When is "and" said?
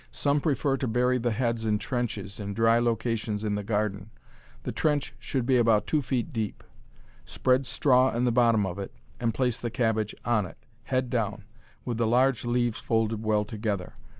9.19-9.31